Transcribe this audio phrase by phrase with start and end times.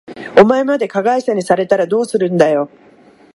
[0.35, 2.71] お前まで加害者にされたらどうするんだよ。